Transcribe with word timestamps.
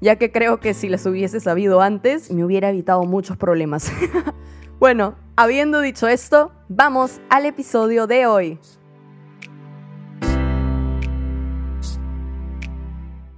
ya 0.00 0.16
que 0.16 0.32
creo 0.32 0.60
que 0.60 0.74
si 0.74 0.88
las 0.88 1.04
hubiese 1.06 1.40
sabido 1.40 1.80
antes 1.80 2.30
me 2.30 2.44
hubiera 2.44 2.70
evitado 2.70 3.02
muchos 3.04 3.36
problemas. 3.36 3.92
bueno, 4.80 5.14
habiendo 5.36 5.80
dicho 5.80 6.08
esto, 6.08 6.52
vamos 6.68 7.20
al 7.28 7.46
episodio 7.46 8.06
de 8.06 8.26
hoy. 8.26 8.58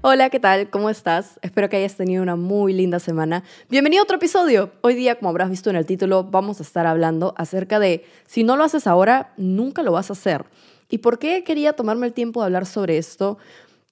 Hola, 0.04 0.30
¿qué 0.30 0.40
tal? 0.40 0.68
¿Cómo 0.68 0.90
estás? 0.90 1.38
Espero 1.42 1.68
que 1.68 1.76
hayas 1.76 1.96
tenido 1.96 2.24
una 2.24 2.34
muy 2.34 2.72
linda 2.72 2.98
semana. 2.98 3.44
Bienvenido 3.68 4.02
a 4.02 4.04
otro 4.04 4.16
episodio. 4.16 4.72
Hoy 4.80 4.94
día, 4.94 5.16
como 5.16 5.30
habrás 5.30 5.48
visto 5.48 5.70
en 5.70 5.76
el 5.76 5.86
título, 5.86 6.24
vamos 6.24 6.58
a 6.58 6.64
estar 6.64 6.86
hablando 6.86 7.34
acerca 7.36 7.78
de 7.78 8.04
si 8.26 8.42
no 8.42 8.56
lo 8.56 8.64
haces 8.64 8.88
ahora, 8.88 9.32
nunca 9.36 9.84
lo 9.84 9.92
vas 9.92 10.10
a 10.10 10.14
hacer. 10.14 10.44
¿Y 10.88 10.98
por 10.98 11.20
qué 11.20 11.44
quería 11.44 11.74
tomarme 11.74 12.08
el 12.08 12.12
tiempo 12.12 12.40
de 12.40 12.46
hablar 12.46 12.66
sobre 12.66 12.98
esto? 12.98 13.38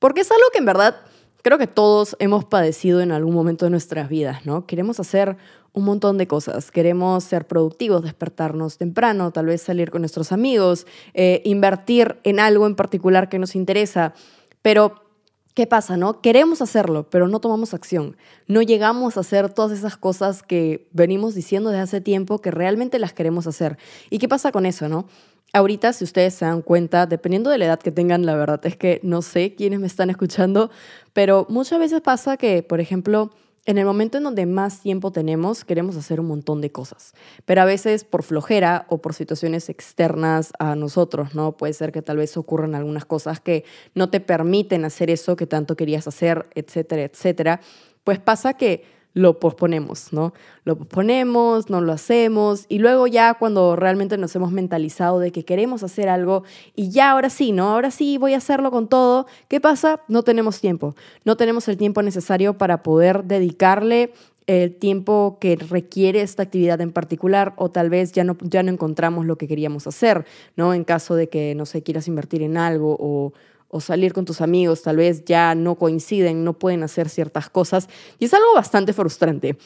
Porque 0.00 0.22
es 0.22 0.30
algo 0.32 0.46
que 0.52 0.58
en 0.58 0.64
verdad 0.64 0.96
creo 1.42 1.58
que 1.58 1.66
todos 1.66 2.16
hemos 2.18 2.44
padecido 2.44 3.00
en 3.00 3.12
algún 3.12 3.34
momento 3.34 3.64
de 3.66 3.70
nuestras 3.70 4.08
vidas, 4.08 4.46
¿no? 4.46 4.66
Queremos 4.66 5.00
hacer 5.00 5.36
un 5.72 5.84
montón 5.84 6.18
de 6.18 6.26
cosas. 6.26 6.70
Queremos 6.70 7.24
ser 7.24 7.46
productivos, 7.46 8.02
despertarnos 8.02 8.78
temprano, 8.78 9.30
tal 9.30 9.46
vez 9.46 9.62
salir 9.62 9.90
con 9.90 10.02
nuestros 10.02 10.32
amigos, 10.32 10.86
eh, 11.14 11.42
invertir 11.44 12.18
en 12.24 12.40
algo 12.40 12.66
en 12.66 12.74
particular 12.74 13.28
que 13.28 13.38
nos 13.38 13.54
interesa, 13.54 14.14
pero 14.62 15.09
¿Qué 15.54 15.66
pasa, 15.66 15.96
no? 15.96 16.20
Queremos 16.20 16.62
hacerlo, 16.62 17.10
pero 17.10 17.26
no 17.26 17.40
tomamos 17.40 17.74
acción. 17.74 18.16
No 18.46 18.62
llegamos 18.62 19.16
a 19.16 19.20
hacer 19.20 19.52
todas 19.52 19.76
esas 19.76 19.96
cosas 19.96 20.44
que 20.44 20.88
venimos 20.92 21.34
diciendo 21.34 21.70
desde 21.70 21.82
hace 21.82 22.00
tiempo 22.00 22.38
que 22.38 22.52
realmente 22.52 23.00
las 23.00 23.12
queremos 23.12 23.48
hacer. 23.48 23.76
¿Y 24.10 24.18
qué 24.18 24.28
pasa 24.28 24.52
con 24.52 24.64
eso, 24.64 24.88
no? 24.88 25.06
Ahorita, 25.52 25.92
si 25.92 26.04
ustedes 26.04 26.34
se 26.34 26.44
dan 26.44 26.62
cuenta, 26.62 27.06
dependiendo 27.06 27.50
de 27.50 27.58
la 27.58 27.64
edad 27.64 27.80
que 27.80 27.90
tengan, 27.90 28.24
la 28.24 28.36
verdad 28.36 28.64
es 28.64 28.76
que 28.76 29.00
no 29.02 29.22
sé 29.22 29.56
quiénes 29.56 29.80
me 29.80 29.88
están 29.88 30.08
escuchando, 30.08 30.70
pero 31.12 31.46
muchas 31.48 31.80
veces 31.80 32.00
pasa 32.00 32.36
que, 32.36 32.62
por 32.62 32.78
ejemplo, 32.78 33.32
en 33.70 33.78
el 33.78 33.86
momento 33.86 34.18
en 34.18 34.24
donde 34.24 34.46
más 34.46 34.80
tiempo 34.80 35.12
tenemos, 35.12 35.64
queremos 35.64 35.96
hacer 35.96 36.18
un 36.18 36.26
montón 36.26 36.60
de 36.60 36.72
cosas, 36.72 37.14
pero 37.44 37.62
a 37.62 37.64
veces 37.64 38.02
por 38.02 38.24
flojera 38.24 38.84
o 38.88 38.98
por 38.98 39.14
situaciones 39.14 39.68
externas 39.68 40.52
a 40.58 40.74
nosotros, 40.74 41.36
¿no? 41.36 41.56
Puede 41.56 41.72
ser 41.72 41.92
que 41.92 42.02
tal 42.02 42.16
vez 42.16 42.36
ocurran 42.36 42.74
algunas 42.74 43.04
cosas 43.04 43.38
que 43.38 43.64
no 43.94 44.10
te 44.10 44.18
permiten 44.18 44.84
hacer 44.84 45.08
eso 45.08 45.36
que 45.36 45.46
tanto 45.46 45.76
querías 45.76 46.08
hacer, 46.08 46.46
etcétera, 46.56 47.02
etcétera. 47.02 47.60
Pues 48.02 48.18
pasa 48.18 48.54
que 48.54 48.99
lo 49.12 49.40
posponemos, 49.40 50.12
¿no? 50.12 50.32
Lo 50.64 50.76
posponemos, 50.76 51.68
no 51.68 51.80
lo 51.80 51.92
hacemos 51.92 52.66
y 52.68 52.78
luego 52.78 53.06
ya 53.06 53.34
cuando 53.34 53.74
realmente 53.74 54.16
nos 54.16 54.34
hemos 54.36 54.52
mentalizado 54.52 55.18
de 55.18 55.32
que 55.32 55.44
queremos 55.44 55.82
hacer 55.82 56.08
algo 56.08 56.44
y 56.76 56.90
ya 56.90 57.10
ahora 57.10 57.30
sí, 57.30 57.52
¿no? 57.52 57.70
Ahora 57.70 57.90
sí 57.90 58.18
voy 58.18 58.34
a 58.34 58.38
hacerlo 58.38 58.70
con 58.70 58.88
todo, 58.88 59.26
¿qué 59.48 59.60
pasa? 59.60 60.00
No 60.08 60.22
tenemos 60.22 60.60
tiempo, 60.60 60.94
no 61.24 61.36
tenemos 61.36 61.66
el 61.68 61.76
tiempo 61.76 62.02
necesario 62.02 62.56
para 62.56 62.82
poder 62.82 63.24
dedicarle 63.24 64.12
el 64.46 64.74
tiempo 64.74 65.38
que 65.40 65.56
requiere 65.56 66.22
esta 66.22 66.42
actividad 66.42 66.80
en 66.80 66.92
particular 66.92 67.54
o 67.56 67.70
tal 67.70 67.90
vez 67.90 68.12
ya 68.12 68.24
no, 68.24 68.36
ya 68.42 68.62
no 68.62 68.72
encontramos 68.72 69.26
lo 69.26 69.36
que 69.36 69.46
queríamos 69.46 69.86
hacer, 69.86 70.24
¿no? 70.56 70.74
En 70.74 70.84
caso 70.84 71.14
de 71.14 71.28
que, 71.28 71.54
no 71.54 71.66
sé, 71.66 71.82
quieras 71.82 72.08
invertir 72.08 72.42
en 72.42 72.56
algo 72.56 72.96
o 72.98 73.32
o 73.70 73.80
salir 73.80 74.12
con 74.12 74.24
tus 74.24 74.40
amigos 74.40 74.82
tal 74.82 74.96
vez 74.96 75.24
ya 75.24 75.54
no 75.54 75.76
coinciden, 75.76 76.44
no 76.44 76.58
pueden 76.58 76.82
hacer 76.82 77.08
ciertas 77.08 77.48
cosas 77.48 77.88
y 78.18 78.26
es 78.26 78.34
algo 78.34 78.54
bastante 78.54 78.92
frustrante. 78.92 79.56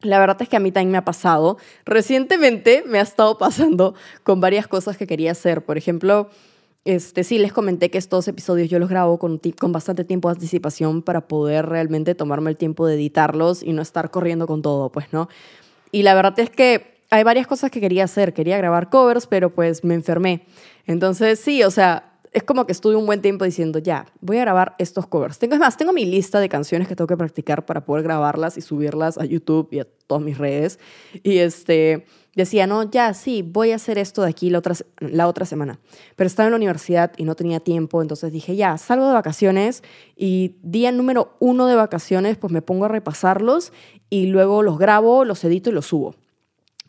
La 0.00 0.20
verdad 0.20 0.40
es 0.40 0.48
que 0.48 0.56
a 0.56 0.60
mí 0.60 0.70
también 0.70 0.92
me 0.92 0.98
ha 0.98 1.04
pasado. 1.04 1.58
Recientemente 1.84 2.84
me 2.86 3.00
ha 3.00 3.02
estado 3.02 3.36
pasando 3.38 3.94
con 4.22 4.40
varias 4.40 4.68
cosas 4.68 4.96
que 4.96 5.08
quería 5.08 5.32
hacer. 5.32 5.64
Por 5.64 5.76
ejemplo, 5.76 6.30
este, 6.84 7.24
sí, 7.24 7.38
les 7.38 7.52
comenté 7.52 7.90
que 7.90 7.98
estos 7.98 8.28
episodios 8.28 8.70
yo 8.70 8.78
los 8.78 8.88
grabo 8.88 9.18
con, 9.18 9.40
con 9.58 9.72
bastante 9.72 10.04
tiempo 10.04 10.28
de 10.28 10.34
anticipación 10.34 11.02
para 11.02 11.26
poder 11.26 11.66
realmente 11.66 12.14
tomarme 12.14 12.50
el 12.50 12.56
tiempo 12.56 12.86
de 12.86 12.94
editarlos 12.94 13.64
y 13.64 13.72
no 13.72 13.82
estar 13.82 14.10
corriendo 14.10 14.46
con 14.46 14.62
todo, 14.62 14.92
pues, 14.92 15.12
¿no? 15.12 15.28
Y 15.90 16.04
la 16.04 16.14
verdad 16.14 16.38
es 16.38 16.50
que 16.50 16.98
hay 17.10 17.24
varias 17.24 17.46
cosas 17.46 17.70
que 17.70 17.80
quería 17.80 18.04
hacer. 18.04 18.34
Quería 18.34 18.56
grabar 18.56 18.90
covers, 18.90 19.26
pero 19.26 19.52
pues 19.52 19.82
me 19.82 19.94
enfermé. 19.94 20.46
Entonces, 20.86 21.40
sí, 21.40 21.64
o 21.64 21.70
sea, 21.70 22.07
es 22.38 22.44
como 22.44 22.66
que 22.66 22.72
estuve 22.72 22.96
un 22.96 23.06
buen 23.06 23.20
tiempo 23.20 23.44
diciendo, 23.44 23.78
ya, 23.78 24.06
voy 24.20 24.38
a 24.38 24.42
grabar 24.42 24.74
estos 24.78 25.06
covers. 25.06 25.38
Tengo, 25.38 25.54
es 25.54 25.60
más, 25.60 25.76
tengo 25.76 25.92
mi 25.92 26.04
lista 26.04 26.40
de 26.40 26.48
canciones 26.48 26.88
que 26.88 26.96
tengo 26.96 27.06
que 27.06 27.16
practicar 27.16 27.66
para 27.66 27.84
poder 27.84 28.04
grabarlas 28.04 28.56
y 28.56 28.60
subirlas 28.60 29.18
a 29.18 29.24
YouTube 29.24 29.68
y 29.72 29.80
a 29.80 29.86
todas 30.06 30.22
mis 30.22 30.38
redes. 30.38 30.78
Y 31.22 31.38
este, 31.38 32.06
decía, 32.34 32.66
no, 32.66 32.88
ya, 32.90 33.12
sí, 33.14 33.42
voy 33.42 33.72
a 33.72 33.76
hacer 33.76 33.98
esto 33.98 34.22
de 34.22 34.30
aquí 34.30 34.50
la 34.50 34.58
otra, 34.58 34.74
la 35.00 35.26
otra 35.26 35.44
semana. 35.44 35.80
Pero 36.16 36.26
estaba 36.26 36.46
en 36.46 36.52
la 36.52 36.56
universidad 36.56 37.12
y 37.16 37.24
no 37.24 37.34
tenía 37.34 37.60
tiempo, 37.60 38.00
entonces 38.02 38.32
dije, 38.32 38.54
ya, 38.54 38.78
salgo 38.78 39.08
de 39.08 39.14
vacaciones 39.14 39.82
y 40.16 40.56
día 40.62 40.92
número 40.92 41.34
uno 41.40 41.66
de 41.66 41.74
vacaciones, 41.74 42.36
pues 42.36 42.52
me 42.52 42.62
pongo 42.62 42.84
a 42.84 42.88
repasarlos 42.88 43.72
y 44.10 44.26
luego 44.26 44.62
los 44.62 44.78
grabo, 44.78 45.24
los 45.24 45.42
edito 45.44 45.70
y 45.70 45.72
los 45.72 45.86
subo. 45.86 46.14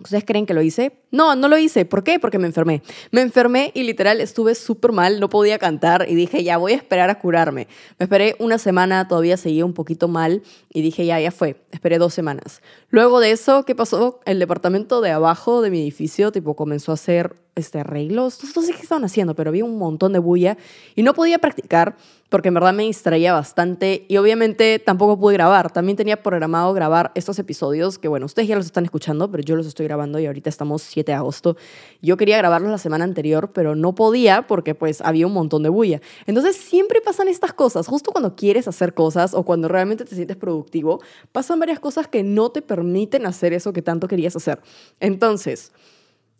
¿Ustedes 0.01 0.23
creen 0.25 0.45
que 0.45 0.53
lo 0.53 0.61
hice? 0.61 0.93
No, 1.11 1.35
no 1.35 1.47
lo 1.47 1.57
hice. 1.57 1.85
¿Por 1.85 2.03
qué? 2.03 2.19
Porque 2.19 2.39
me 2.39 2.47
enfermé. 2.47 2.81
Me 3.11 3.21
enfermé 3.21 3.71
y 3.73 3.83
literal 3.83 4.21
estuve 4.21 4.55
súper 4.55 4.91
mal, 4.91 5.19
no 5.19 5.29
podía 5.29 5.59
cantar 5.59 6.05
y 6.07 6.15
dije, 6.15 6.43
ya 6.43 6.57
voy 6.57 6.73
a 6.73 6.75
esperar 6.75 7.09
a 7.09 7.19
curarme. 7.19 7.67
Me 7.97 8.05
esperé 8.05 8.35
una 8.39 8.57
semana, 8.57 9.07
todavía 9.07 9.37
seguía 9.37 9.65
un 9.65 9.73
poquito 9.73 10.07
mal 10.07 10.41
y 10.71 10.81
dije, 10.81 11.05
ya, 11.05 11.19
ya 11.19 11.31
fue. 11.31 11.57
Esperé 11.71 11.97
dos 11.97 12.13
semanas. 12.13 12.61
Luego 12.89 13.19
de 13.19 13.31
eso, 13.31 13.65
¿qué 13.65 13.75
pasó? 13.75 14.19
El 14.25 14.39
departamento 14.39 15.01
de 15.01 15.11
abajo 15.11 15.61
de 15.61 15.69
mi 15.69 15.81
edificio, 15.81 16.31
tipo, 16.31 16.55
comenzó 16.55 16.91
a 16.91 16.95
hacer 16.95 17.35
este, 17.59 17.79
arreglos. 17.79 18.39
No 18.55 18.61
sé 18.61 18.73
qué 18.73 18.81
estaban 18.81 19.05
haciendo, 19.05 19.35
pero 19.35 19.49
había 19.49 19.65
un 19.65 19.77
montón 19.77 20.13
de 20.13 20.19
bulla 20.19 20.57
y 20.95 21.03
no 21.03 21.13
podía 21.13 21.37
practicar 21.39 21.95
porque 22.29 22.49
en 22.49 22.53
verdad 22.53 22.73
me 22.73 22.83
distraía 22.83 23.33
bastante 23.33 24.05
y 24.07 24.17
obviamente 24.17 24.77
tampoco 24.77 25.19
pude 25.19 25.33
grabar. 25.33 25.71
También 25.71 25.97
tenía 25.97 26.21
programado 26.21 26.73
grabar 26.73 27.11
estos 27.15 27.39
episodios 27.39 27.97
que, 27.97 28.07
bueno, 28.07 28.27
ustedes 28.27 28.47
ya 28.47 28.55
los 28.55 28.67
están 28.67 28.85
escuchando, 28.85 29.29
pero 29.31 29.43
yo 29.43 29.55
los 29.55 29.65
estoy 29.65 29.87
grabando 29.87 30.19
y 30.19 30.27
ahorita 30.27 30.49
estamos 30.49 30.83
7 30.83 31.11
de 31.11 31.15
agosto. 31.15 31.57
Yo 32.01 32.17
quería 32.17 32.37
grabarlos 32.37 32.69
la 32.69 32.77
semana 32.77 33.03
anterior, 33.03 33.51
pero 33.51 33.75
no 33.75 33.95
podía 33.95 34.45
porque 34.45 34.75
pues 34.75 35.01
había 35.01 35.25
un 35.25 35.33
montón 35.33 35.63
de 35.63 35.69
bulla. 35.69 36.01
Entonces 36.27 36.55
siempre 36.55 37.01
pasan 37.01 37.27
estas 37.27 37.53
cosas, 37.53 37.87
justo 37.87 38.11
cuando 38.11 38.35
quieres 38.35 38.67
hacer 38.67 38.93
cosas 38.93 39.33
o 39.33 39.43
cuando 39.43 39.67
realmente 39.67 40.05
te 40.05 40.15
sientes 40.15 40.37
productivo, 40.37 41.01
pasan 41.31 41.59
varias 41.59 41.79
cosas 41.79 42.07
que 42.07 42.21
no 42.23 42.51
te 42.51 42.61
permiten 42.61 43.25
hacer 43.25 43.53
eso 43.53 43.73
que 43.73 43.81
tanto 43.81 44.07
querías 44.07 44.35
hacer. 44.35 44.59
Entonces, 44.99 45.71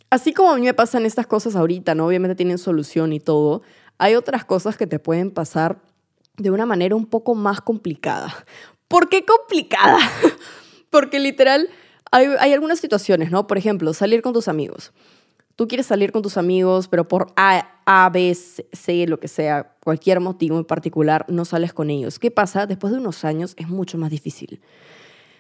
así 0.10 0.34
como 0.34 0.52
a 0.52 0.56
mí 0.56 0.62
me 0.62 0.74
pasan 0.74 1.06
estas 1.06 1.28
cosas 1.28 1.56
ahorita, 1.56 1.96
¿no? 1.96 2.08
Obviamente 2.08 2.36
tienen 2.36 2.58
solución 2.58 3.14
y 3.14 3.20
todo, 3.20 3.62
hay 3.98 4.16
otras 4.16 4.46
cosas 4.46 4.78
que 4.78 4.88
te 4.88 5.00
pueden 5.00 5.32
pasar 5.32 5.82
de 6.38 6.52
una 6.52 6.66
manera 6.66 6.96
un 6.96 7.06
poco 7.06 7.36
más 7.36 7.62
complicada. 7.62 8.34
¿Por 8.88 9.10
qué 9.10 9.26
complicada? 9.26 10.00
Porque 10.90 11.20
literal 11.20 11.70
hay, 12.12 12.28
hay, 12.40 12.54
algunas 12.54 12.80
situaciones, 12.80 13.30
¿no? 13.30 13.46
Por 13.46 13.58
ejemplo, 13.58 13.94
salir 13.94 14.22
con 14.22 14.34
tus 14.34 14.48
amigos. 14.48 14.94
Tú 15.56 15.68
quieres 15.68 15.88
salir 15.88 16.14
con 16.14 16.22
tus 16.22 16.38
amigos, 16.38 16.88
pero 16.88 17.08
por 17.08 17.34
A, 17.36 17.82
A, 17.86 18.10
B, 18.10 18.34
C, 18.34 19.06
lo 19.08 19.20
que 19.20 19.28
sea, 19.28 19.76
cualquier 19.84 20.22
motivo 20.22 20.58
en 20.58 20.64
particular, 20.64 21.26
no 21.28 21.44
sales 21.44 21.74
con 21.74 21.90
ellos. 21.90 22.18
¿Qué 22.18 22.32
pasa? 22.32 22.66
Después 22.66 22.94
de 22.94 23.00
unos 23.00 23.26
años 23.26 23.56
es 23.58 23.68
mucho 23.68 23.98
más 23.98 24.10
difícil. 24.10 24.62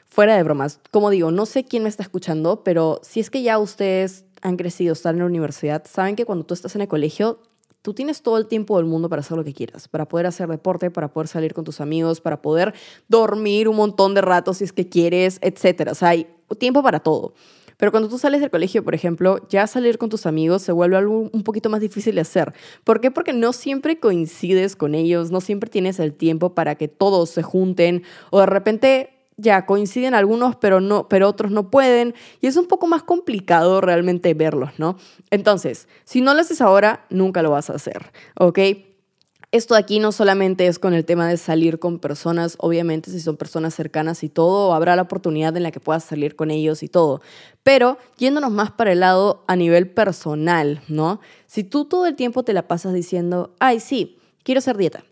Fuera 0.05 0.35
de 0.35 0.43
bromas, 0.43 0.81
como 0.91 1.09
digo, 1.09 1.31
no 1.31 1.45
sé 1.45 1.63
quién 1.63 1.83
me 1.83 1.89
está 1.89 2.03
escuchando, 2.03 2.63
pero 2.65 2.99
si 3.01 3.21
es 3.21 3.29
que 3.29 3.43
ya 3.43 3.59
ustedes 3.59 4.25
han 4.41 4.57
crecido, 4.57 4.93
están 4.93 5.15
en 5.15 5.19
la 5.19 5.25
universidad, 5.25 5.83
saben 5.89 6.15
que 6.15 6.25
cuando 6.25 6.45
tú 6.45 6.53
estás 6.53 6.75
en 6.75 6.81
el 6.81 6.87
colegio 6.87 7.39
tú 7.81 7.93
tienes 7.93 8.21
todo 8.21 8.37
el 8.37 8.47
tiempo 8.47 8.77
del 8.77 8.85
mundo 8.85 9.09
para 9.09 9.21
hacer 9.21 9.37
lo 9.37 9.43
que 9.43 9.53
quieras, 9.53 9.87
para 9.87 10.07
poder 10.07 10.25
hacer 10.25 10.49
deporte, 10.49 10.91
para 10.91 11.13
poder 11.13 11.27
salir 11.27 11.53
con 11.53 11.63
tus 11.63 11.79
amigos, 11.81 12.21
para 12.21 12.41
poder 12.41 12.73
dormir 13.07 13.67
un 13.67 13.77
montón 13.77 14.13
de 14.13 14.21
ratos 14.21 14.57
si 14.57 14.65
es 14.65 14.73
que 14.73 14.89
quieres, 14.89 15.39
etc. 15.41 15.89
O 15.91 15.95
sea, 15.95 16.09
hay 16.09 16.27
tiempo 16.57 16.83
para 16.83 16.99
todo. 16.99 17.33
Pero 17.77 17.91
cuando 17.91 18.09
tú 18.09 18.17
sales 18.17 18.41
del 18.41 18.49
colegio, 18.49 18.83
por 18.83 18.93
ejemplo, 18.93 19.47
ya 19.47 19.65
salir 19.65 19.97
con 19.97 20.09
tus 20.09 20.25
amigos 20.25 20.61
se 20.61 20.73
vuelve 20.73 20.97
algo 20.97 21.29
un 21.31 21.43
poquito 21.45 21.69
más 21.69 21.79
difícil 21.79 22.15
de 22.15 22.21
hacer. 22.21 22.53
¿Por 22.83 22.99
qué? 22.99 23.09
Porque 23.09 23.31
no 23.31 23.53
siempre 23.53 24.01
coincides 24.01 24.75
con 24.75 24.95
ellos, 24.95 25.31
no 25.31 25.39
siempre 25.39 25.69
tienes 25.69 25.97
el 25.99 26.13
tiempo 26.13 26.53
para 26.53 26.75
que 26.75 26.89
todos 26.89 27.29
se 27.29 27.41
junten 27.41 28.03
o 28.31 28.41
de 28.41 28.47
repente 28.47 29.18
ya 29.39 29.65
coinciden 29.65 30.13
algunos, 30.13 30.55
pero, 30.55 30.81
no, 30.81 31.07
pero 31.07 31.27
otros 31.27 31.51
no 31.51 31.69
pueden. 31.69 32.13
Y 32.41 32.47
es 32.47 32.57
un 32.57 32.67
poco 32.67 32.87
más 32.87 33.03
complicado 33.03 33.81
realmente 33.81 34.33
verlos, 34.33 34.71
¿no? 34.77 34.97
Entonces, 35.31 35.87
si 36.03 36.21
no 36.21 36.33
lo 36.33 36.41
haces 36.41 36.61
ahora, 36.61 37.05
nunca 37.09 37.41
lo 37.41 37.51
vas 37.51 37.69
a 37.69 37.73
hacer, 37.73 38.11
¿ok? 38.37 38.59
Esto 39.51 39.73
de 39.73 39.79
aquí 39.79 39.99
no 39.99 40.11
solamente 40.11 40.67
es 40.67 40.77
con 40.77 40.93
el 40.93 41.05
tema 41.05 41.27
de 41.27 41.35
salir 41.35 41.79
con 41.79 41.97
personas, 41.97 42.55
obviamente 42.59 43.09
si 43.09 43.19
son 43.19 43.35
personas 43.35 43.73
cercanas 43.73 44.23
y 44.23 44.29
todo, 44.29 44.75
habrá 44.75 44.95
la 44.95 45.01
oportunidad 45.01 45.57
en 45.57 45.63
la 45.63 45.71
que 45.71 45.79
puedas 45.79 46.03
salir 46.03 46.35
con 46.35 46.51
ellos 46.51 46.83
y 46.83 46.87
todo, 46.87 47.21
pero 47.63 47.97
yéndonos 48.19 48.51
más 48.51 48.69
para 48.69 48.91
el 48.91 48.99
lado 48.99 49.43
a 49.47 49.55
nivel 49.55 49.89
personal, 49.89 50.83
¿no? 50.87 51.19
Si 51.47 51.63
tú 51.63 51.85
todo 51.85 52.05
el 52.05 52.15
tiempo 52.15 52.43
te 52.43 52.53
la 52.53 52.67
pasas 52.67 52.93
diciendo, 52.93 53.55
ay, 53.59 53.79
sí, 53.79 54.19
quiero 54.43 54.59
hacer 54.59 54.77
dieta, 54.77 55.03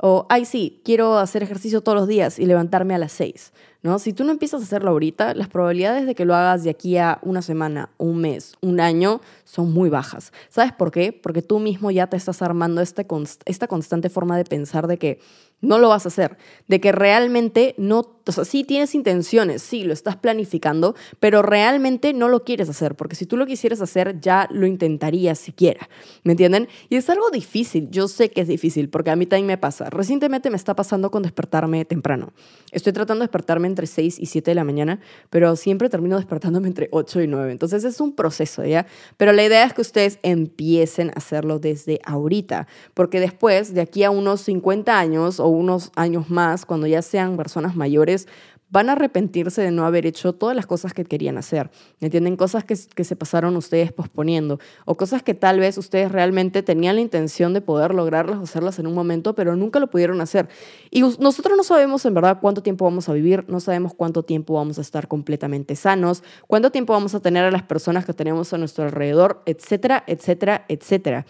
o, 0.00 0.26
ay, 0.28 0.44
sí, 0.44 0.80
quiero 0.84 1.18
hacer 1.18 1.42
ejercicio 1.42 1.80
todos 1.80 1.96
los 1.98 2.08
días 2.08 2.38
y 2.38 2.46
levantarme 2.46 2.94
a 2.94 2.98
las 2.98 3.12
seis. 3.12 3.52
¿No? 3.82 3.98
Si 3.98 4.12
tú 4.12 4.24
no 4.24 4.32
empiezas 4.32 4.60
a 4.60 4.64
hacerlo 4.64 4.90
ahorita, 4.90 5.34
las 5.34 5.48
probabilidades 5.48 6.06
de 6.06 6.14
que 6.14 6.24
lo 6.24 6.34
hagas 6.34 6.64
de 6.64 6.70
aquí 6.70 6.96
a 6.96 7.18
una 7.22 7.42
semana, 7.42 7.90
un 7.98 8.20
mes, 8.20 8.54
un 8.60 8.80
año, 8.80 9.20
son 9.44 9.72
muy 9.72 9.88
bajas. 9.88 10.32
¿Sabes 10.48 10.72
por 10.72 10.90
qué? 10.90 11.12
Porque 11.12 11.42
tú 11.42 11.58
mismo 11.58 11.90
ya 11.90 12.08
te 12.08 12.16
estás 12.16 12.42
armando 12.42 12.80
este 12.80 13.06
esta 13.44 13.68
constante 13.68 14.10
forma 14.10 14.36
de 14.36 14.44
pensar 14.44 14.86
de 14.86 14.98
que 14.98 15.20
no 15.60 15.78
lo 15.78 15.88
vas 15.88 16.04
a 16.06 16.08
hacer, 16.08 16.36
de 16.68 16.80
que 16.80 16.92
realmente 16.92 17.74
no, 17.78 18.20
o 18.24 18.32
sea, 18.32 18.44
sí 18.44 18.62
tienes 18.62 18.94
intenciones, 18.94 19.60
sí, 19.60 19.82
lo 19.82 19.92
estás 19.92 20.16
planificando, 20.16 20.94
pero 21.18 21.42
realmente 21.42 22.12
no 22.12 22.28
lo 22.28 22.44
quieres 22.44 22.68
hacer, 22.68 22.94
porque 22.94 23.16
si 23.16 23.26
tú 23.26 23.36
lo 23.36 23.46
quisieras 23.46 23.80
hacer, 23.80 24.20
ya 24.20 24.46
lo 24.52 24.66
intentarías 24.66 25.38
siquiera, 25.38 25.88
¿me 26.22 26.32
entienden? 26.32 26.68
Y 26.88 26.96
es 26.96 27.10
algo 27.10 27.30
difícil, 27.30 27.88
yo 27.90 28.06
sé 28.06 28.30
que 28.30 28.42
es 28.42 28.48
difícil, 28.48 28.88
porque 28.88 29.10
a 29.10 29.16
mí 29.16 29.26
también 29.26 29.46
me 29.46 29.58
pasa. 29.58 29.90
Recientemente 29.90 30.50
me 30.50 30.56
está 30.56 30.76
pasando 30.76 31.10
con 31.10 31.22
despertarme 31.22 31.84
temprano. 31.84 32.32
Estoy 32.70 32.92
tratando 32.92 33.22
de 33.22 33.26
despertarme 33.26 33.67
entre 33.68 33.86
6 33.86 34.18
y 34.18 34.26
7 34.26 34.50
de 34.50 34.54
la 34.56 34.64
mañana, 34.64 35.00
pero 35.30 35.54
siempre 35.54 35.88
termino 35.88 36.16
despertándome 36.16 36.68
entre 36.68 36.88
8 36.90 37.22
y 37.22 37.26
9, 37.28 37.52
entonces 37.52 37.84
es 37.84 38.00
un 38.00 38.16
proceso, 38.16 38.64
¿ya? 38.64 38.86
Pero 39.16 39.32
la 39.32 39.44
idea 39.44 39.64
es 39.64 39.72
que 39.72 39.82
ustedes 39.82 40.18
empiecen 40.22 41.10
a 41.10 41.18
hacerlo 41.18 41.58
desde 41.58 42.00
ahorita, 42.04 42.66
porque 42.94 43.20
después, 43.20 43.74
de 43.74 43.82
aquí 43.82 44.02
a 44.02 44.10
unos 44.10 44.40
50 44.42 44.98
años, 44.98 45.38
unos 45.38 45.92
años 45.94 46.30
más, 46.30 46.64
cuando 46.64 46.86
ya 46.86 47.02
sean 47.02 47.36
personas 47.36 47.76
mayores, 47.76 48.26
van 48.70 48.88
a 48.88 48.92
arrepentirse 48.92 49.62
de 49.62 49.70
no 49.70 49.86
haber 49.86 50.04
hecho 50.06 50.34
todas 50.34 50.54
las 50.54 50.66
cosas 50.66 50.92
que 50.92 51.04
querían 51.04 51.38
hacer. 51.38 51.70
¿Entienden? 52.00 52.36
Cosas 52.36 52.64
que, 52.64 52.76
que, 52.94 53.04
se 53.04 53.16
pasaron 53.16 53.56
ustedes 53.56 53.92
posponiendo 53.92 54.58
o 54.84 54.96
cosas 54.96 55.22
que 55.22 55.34
tal 55.34 55.58
vez 55.58 55.78
ustedes 55.78 56.12
realmente 56.12 56.62
tenían 56.62 56.96
la 56.96 57.00
intención 57.00 57.54
de 57.54 57.60
poder 57.60 57.94
lograrlas 57.94 58.38
o 58.38 58.42
hacerlas 58.42 58.78
en 58.78 58.86
un 58.86 58.94
momento, 58.94 59.34
pero 59.34 59.56
nunca 59.56 59.80
lo 59.80 59.88
pudieron 59.88 60.20
hacer. 60.20 60.48
Y 60.90 61.00
nosotros 61.00 61.56
no 61.56 61.64
sabemos 61.64 62.04
en 62.04 62.14
verdad 62.14 62.38
cuánto 62.40 62.62
tiempo 62.62 62.84
vamos 62.84 63.08
a 63.08 63.12
vivir, 63.12 63.44
no 63.48 63.60
sabemos 63.60 63.94
cuánto 63.94 64.22
tiempo 64.22 64.54
vamos 64.54 64.78
a 64.78 64.82
estar 64.82 65.08
completamente 65.08 65.74
sanos, 65.76 66.22
cuánto 66.46 66.70
tiempo 66.70 66.92
vamos 66.92 67.14
a 67.14 67.20
tener 67.20 67.44
a 67.44 67.50
las 67.50 67.62
personas 67.62 68.04
que 68.04 68.12
tenemos 68.12 68.52
a 68.52 68.58
nuestro 68.58 68.84
alrededor, 68.84 69.42
etcétera, 69.46 70.04
etcétera, 70.06 70.64
etcétera. 70.68 71.26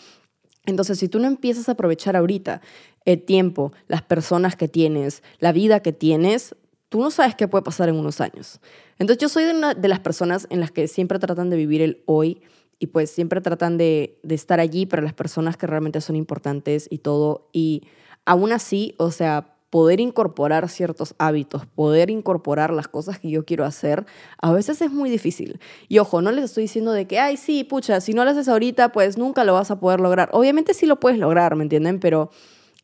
Entonces, 0.66 0.98
si 0.98 1.08
tú 1.08 1.18
no 1.18 1.26
empiezas 1.26 1.68
a 1.68 1.72
aprovechar 1.72 2.14
ahorita 2.16 2.60
el 3.06 3.22
tiempo, 3.22 3.72
las 3.86 4.02
personas 4.02 4.54
que 4.54 4.68
tienes, 4.68 5.22
la 5.38 5.52
vida 5.52 5.80
que 5.80 5.94
tienes, 5.94 6.54
tú 6.88 7.00
no 7.00 7.10
sabes 7.10 7.34
qué 7.34 7.48
puede 7.48 7.62
pasar 7.62 7.88
en 7.88 7.96
unos 7.96 8.20
años. 8.20 8.60
Entonces, 8.98 9.20
yo 9.20 9.28
soy 9.28 9.44
de, 9.44 9.88
las 9.88 10.00
personas 10.00 10.46
en 10.50 10.60
las 10.60 10.70
que 10.70 10.88
siempre 10.88 11.18
tratan 11.18 11.50
de 11.50 11.56
vivir 11.56 11.82
el 11.82 12.02
hoy 12.06 12.42
y 12.78 12.88
pues 12.88 13.10
siempre 13.10 13.40
tratan 13.40 13.76
de, 13.76 14.18
de 14.22 14.34
estar 14.34 14.60
allí 14.60 14.86
para 14.86 15.02
las 15.02 15.14
personas 15.14 15.56
que 15.56 15.66
realmente 15.66 16.00
son 16.00 16.16
importantes 16.16 16.86
y 16.90 16.98
todo. 16.98 17.48
Y 17.52 17.88
aún 18.24 18.52
así, 18.52 18.94
o 18.98 19.10
sea, 19.10 19.58
poder 19.70 20.00
incorporar 20.00 20.68
ciertos 20.68 21.14
hábitos, 21.18 21.66
poder 21.66 22.10
incorporar 22.10 22.72
las 22.72 22.88
cosas 22.88 23.18
que 23.18 23.30
yo 23.30 23.44
quiero 23.44 23.64
hacer, 23.64 24.06
a 24.40 24.52
veces 24.52 24.80
es 24.80 24.90
muy 24.90 25.10
difícil. 25.10 25.60
Y 25.88 25.98
ojo, 25.98 26.22
no 26.22 26.32
les 26.32 26.44
estoy 26.44 26.64
diciendo 26.64 26.92
de 26.92 27.06
que, 27.06 27.18
ay, 27.18 27.36
sí, 27.36 27.64
pucha, 27.64 28.00
si 28.00 28.14
no 28.14 28.24
lo 28.24 28.30
haces 28.30 28.48
ahorita, 28.48 28.92
pues 28.92 29.18
nunca 29.18 29.44
lo 29.44 29.54
vas 29.54 29.70
a 29.70 29.78
poder 29.78 30.00
lograr. 30.00 30.30
Obviamente 30.32 30.72
sí 30.72 30.86
lo 30.86 30.98
puedes 31.00 31.18
lograr, 31.18 31.54
¿me 31.56 31.64
entienden? 31.64 32.00
Pero 32.00 32.30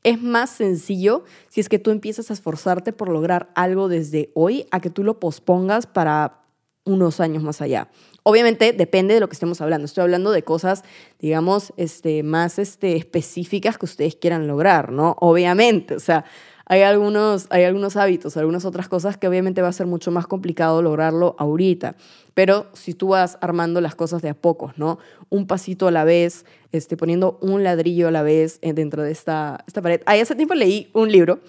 es 0.04 0.22
más 0.22 0.50
sencillo 0.50 1.24
si 1.48 1.60
es 1.60 1.68
que 1.68 1.80
tú 1.80 1.90
empiezas 1.90 2.30
a 2.30 2.34
esforzarte 2.34 2.92
por 2.92 3.08
lograr 3.08 3.50
algo 3.54 3.88
desde 3.88 4.30
hoy 4.34 4.66
a 4.70 4.80
que 4.80 4.90
tú 4.90 5.02
lo 5.02 5.18
pospongas 5.18 5.86
para 5.86 6.44
unos 6.84 7.18
años 7.20 7.42
más 7.42 7.60
allá. 7.62 7.88
Obviamente 8.22 8.72
depende 8.72 9.14
de 9.14 9.20
lo 9.20 9.28
que 9.28 9.34
estemos 9.34 9.60
hablando. 9.60 9.86
Estoy 9.86 10.02
hablando 10.02 10.30
de 10.30 10.44
cosas, 10.44 10.84
digamos, 11.18 11.72
este, 11.76 12.22
más 12.22 12.58
este, 12.58 12.96
específicas 12.96 13.78
que 13.78 13.86
ustedes 13.86 14.16
quieran 14.16 14.46
lograr, 14.46 14.92
¿no? 14.92 15.16
Obviamente, 15.20 15.96
o 15.96 16.00
sea, 16.00 16.24
hay 16.66 16.82
algunos, 16.82 17.46
hay 17.50 17.64
algunos 17.64 17.96
hábitos, 17.96 18.36
algunas 18.36 18.64
otras 18.64 18.88
cosas 18.88 19.16
que 19.16 19.28
obviamente 19.28 19.60
va 19.60 19.68
a 19.68 19.72
ser 19.72 19.86
mucho 19.86 20.10
más 20.10 20.26
complicado 20.26 20.80
lograrlo 20.80 21.36
ahorita. 21.38 21.96
Pero 22.32 22.66
si 22.72 22.94
tú 22.94 23.08
vas 23.08 23.38
armando 23.40 23.80
las 23.80 23.94
cosas 23.94 24.22
de 24.22 24.30
a 24.30 24.34
pocos, 24.34 24.76
¿no? 24.78 24.98
Un 25.28 25.46
pasito 25.46 25.88
a 25.88 25.90
la 25.90 26.04
vez, 26.04 26.46
este, 26.72 26.96
poniendo 26.96 27.38
un 27.42 27.62
ladrillo 27.62 28.08
a 28.08 28.10
la 28.10 28.22
vez 28.22 28.58
eh, 28.62 28.72
dentro 28.72 29.02
de 29.02 29.12
esta, 29.12 29.62
esta 29.66 29.82
pared. 29.82 30.00
Ahí 30.06 30.20
hace 30.20 30.34
tiempo 30.34 30.54
leí 30.54 30.88
un 30.94 31.12
libro, 31.12 31.40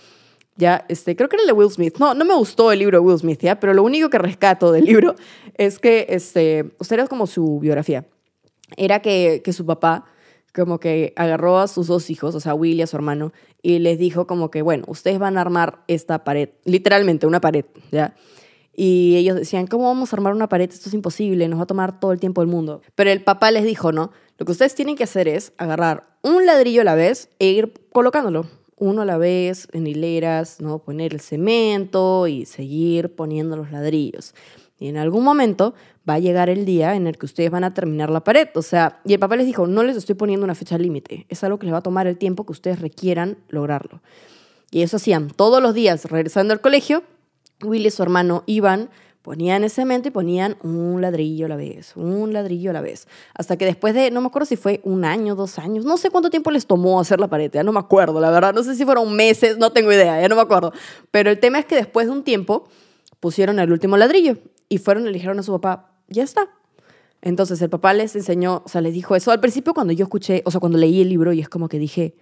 ya, 0.58 0.86
este, 0.88 1.16
creo 1.16 1.28
que 1.28 1.36
era 1.36 1.44
el 1.44 1.48
de 1.48 1.54
Will 1.54 1.72
Smith. 1.72 1.98
No, 1.98 2.14
no 2.14 2.24
me 2.26 2.34
gustó 2.36 2.72
el 2.72 2.80
libro 2.80 3.00
de 3.00 3.06
Will 3.06 3.20
Smith, 3.20 3.42
¿ya? 3.42 3.60
Pero 3.60 3.74
lo 3.74 3.84
único 3.84 4.10
que 4.10 4.18
rescato 4.18 4.72
del 4.72 4.86
libro 4.86 5.16
es 5.56 5.80
que, 5.80 6.08
este, 6.10 6.72
o 6.78 6.94
era 6.94 7.08
como 7.08 7.26
su 7.28 7.60
biografía. 7.60 8.06
Era 8.78 9.02
que, 9.02 9.42
que 9.44 9.54
su 9.54 9.66
papá 9.66 10.06
como 10.56 10.80
que 10.80 11.14
agarró 11.18 11.60
a 11.60 11.68
sus 11.68 11.88
dos 11.88 12.10
hijos, 12.10 12.34
o 12.34 12.40
sea, 12.40 12.56
Will 12.56 12.80
y 12.80 12.82
a 12.82 12.88
su 12.88 12.96
hermano, 12.96 13.34
y 13.62 13.80
les 13.80 14.00
dijo 14.00 14.26
como 14.26 14.50
que, 14.50 14.62
bueno, 14.62 14.86
ustedes 14.88 15.20
van 15.20 15.38
a 15.38 15.42
armar 15.42 15.84
esta 15.88 16.24
pared, 16.24 16.50
literalmente 16.64 17.28
una 17.28 17.42
pared, 17.42 17.66
¿ya? 17.92 18.16
Y 18.74 19.16
ellos 19.16 19.38
decían, 19.38 19.68
¿cómo 19.68 19.86
vamos 19.86 20.12
a 20.12 20.16
armar 20.18 20.34
una 20.34 20.50
pared? 20.50 20.70
Esto 20.70 20.90
es 20.90 20.94
imposible, 20.94 21.48
nos 21.48 21.60
va 21.60 21.64
a 21.64 21.68
tomar 21.68 22.00
todo 22.00 22.12
el 22.12 22.20
tiempo 22.20 22.42
del 22.42 22.50
mundo. 22.50 22.82
Pero 22.96 23.10
el 23.10 23.24
papá 23.24 23.52
les 23.52 23.64
dijo, 23.64 23.92
no, 23.92 24.12
lo 24.38 24.46
que 24.46 24.52
ustedes 24.52 24.76
tienen 24.76 24.96
que 24.96 25.06
hacer 25.06 25.28
es 25.28 25.54
agarrar 25.58 26.18
un 26.24 26.46
ladrillo 26.46 26.82
a 26.82 26.86
la 26.86 26.96
vez 26.96 27.30
e 27.40 27.48
ir 27.48 27.74
colocándolo, 27.92 28.48
uno 28.78 29.04
a 29.04 29.06
la 29.06 29.18
vez, 29.18 29.70
en 29.72 29.88
hileras, 29.88 30.60
¿no? 30.60 30.80
Poner 30.80 31.14
el 31.14 31.22
cemento 31.22 32.28
y 32.28 32.46
seguir 32.46 33.16
poniendo 33.16 33.56
los 33.56 33.72
ladrillos. 33.72 34.34
Y 34.78 34.88
en 34.90 34.98
algún 34.98 35.24
momento 35.24 35.74
va 36.08 36.16
a 36.16 36.20
llegar 36.20 36.50
el 36.50 36.66
día 36.66 36.96
en 36.96 37.08
el 37.08 37.18
que 37.18 37.26
ustedes 37.26 37.50
van 37.50 37.64
a 37.64 37.74
terminar 37.74 38.10
la 38.10 38.24
pared. 38.24 38.50
O 38.56 38.62
sea, 38.62 39.00
y 39.06 39.14
el 39.14 39.20
papá 39.20 39.36
les 39.38 39.46
dijo, 39.46 39.68
no 39.68 39.84
les 39.84 39.96
estoy 39.96 40.16
poniendo 40.16 40.44
una 40.44 40.56
fecha 40.56 40.78
límite, 40.78 41.26
es 41.30 41.44
algo 41.44 41.60
que 41.60 41.66
les 41.66 41.74
va 41.74 41.80
a 41.80 41.84
tomar 41.84 42.08
el 42.08 42.18
tiempo 42.18 42.46
que 42.46 42.52
ustedes 42.52 42.80
requieran 42.80 43.38
lograrlo. 43.50 44.02
Y 44.72 44.82
eso 44.82 44.98
hacían 44.98 45.30
todos 45.30 45.62
los 45.62 45.74
días, 45.74 46.06
regresando 46.06 46.54
al 46.54 46.60
colegio, 46.60 47.04
Willy 47.64 47.88
y 47.88 47.92
su 47.92 48.04
hermano 48.04 48.44
iban, 48.46 48.90
ponían 49.22 49.64
ese 49.64 49.76
cemento 49.76 50.10
y 50.10 50.12
ponían 50.12 50.58
un 50.62 51.02
ladrillo 51.02 51.46
a 51.46 51.50
la 51.50 51.56
vez, 51.56 51.96
un 51.96 52.34
ladrillo 52.34 52.72
a 52.72 52.74
la 52.74 52.82
vez. 52.82 53.08
Hasta 53.34 53.56
que 53.56 53.66
después 53.66 53.94
de, 53.94 54.12
no 54.12 54.20
me 54.20 54.28
acuerdo 54.28 54.46
si 54.46 54.58
fue 54.58 54.82
un 54.84 55.06
año, 55.06 55.36
dos 55.36 55.58
años, 55.58 55.86
no 55.86 55.96
sé 55.96 56.10
cuánto 56.10 56.30
tiempo 56.30 56.52
les 56.52 56.66
tomó 56.66 57.00
hacer 57.00 57.22
la 57.22 57.30
pared, 57.30 57.50
ya 57.54 57.64
no 57.64 57.72
me 57.72 57.80
acuerdo, 57.80 58.20
la 58.20 58.32
verdad, 58.32 58.54
no 58.54 58.64
sé 58.64 58.76
si 58.76 58.84
fueron 58.84 59.16
meses, 59.16 59.58
no 59.58 59.72
tengo 59.72 59.94
idea, 59.94 60.20
ya 60.20 60.28
no 60.28 60.36
me 60.36 60.42
acuerdo. 60.42 60.74
Pero 61.10 61.30
el 61.32 61.40
tema 61.40 61.60
es 61.60 61.66
que 61.66 61.76
después 61.76 62.08
de 62.08 62.12
un 62.12 62.24
tiempo 62.24 62.68
pusieron 63.22 63.60
el 63.60 63.72
último 63.72 63.96
ladrillo 63.96 64.38
y 64.70 64.78
fueron 64.78 65.04
y 65.04 65.08
le 65.08 65.14
dijeron 65.14 65.40
a 65.40 65.44
su 65.44 65.52
papá, 65.52 66.00
ya 66.08 66.24
está. 66.24 66.50
Entonces 67.22 67.62
el 67.62 67.70
papá 67.70 67.94
les 67.94 68.16
enseñó, 68.16 68.62
o 68.66 68.70
sea, 68.70 68.82
les 68.82 68.94
dijo 68.94 69.16
eso. 69.16 69.32
Al 69.32 69.40
principio 69.40 69.74
cuando 69.74 69.94
yo 69.94 70.04
escuché, 70.04 70.44
o 70.46 70.52
sea, 70.52 70.60
cuando 70.60 70.78
leí 70.78 71.02
el 71.02 71.10
libro 71.10 71.34
y 71.34 71.42
es 71.42 71.50
como 71.50 71.68
que 71.68 71.80
dije, 71.80 72.16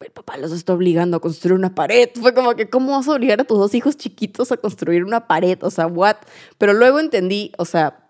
el 0.00 0.10
papá 0.10 0.36
los 0.36 0.52
está 0.52 0.72
obligando 0.74 1.16
a 1.16 1.20
construir 1.20 1.54
una 1.54 1.74
pared. 1.74 2.10
Fue 2.14 2.34
como 2.34 2.54
que, 2.54 2.68
¿cómo 2.68 2.92
vas 2.92 3.08
a 3.08 3.12
obligar 3.12 3.40
a 3.40 3.44
tus 3.44 3.58
dos 3.58 3.74
hijos 3.74 3.96
chiquitos 3.96 4.52
a 4.52 4.56
construir 4.56 5.04
una 5.04 5.26
pared? 5.26 5.58
O 5.62 5.70
sea, 5.70 5.86
what? 5.86 6.16
Pero 6.58 6.72
luego 6.72 7.00
entendí, 7.00 7.52
o 7.58 7.64
sea, 7.64 8.08